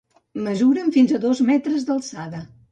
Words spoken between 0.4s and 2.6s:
Mesuren fins a dos metres d'alçada.